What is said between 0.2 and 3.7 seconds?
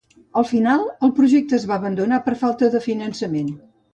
Al final, el projecte es va abandonar per falta de finançament.